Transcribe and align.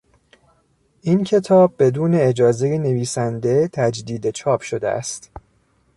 این 1.01 1.23
کتاب 1.23 1.73
بدون 1.79 2.15
اجازهی 2.15 2.77
نویسنده 2.77 3.69
تجدید 3.73 4.31
چاپ 4.31 4.61
شده 4.61 4.89
است. 4.89 5.31